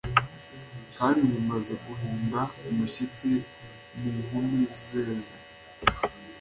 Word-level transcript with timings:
Kandi 0.97 1.21
bimaze 1.33 1.73
guhinda 1.85 2.41
umushyitsi 2.69 3.29
mu 3.99 4.11
nkumi 4.23 4.59
zeze 4.85 5.33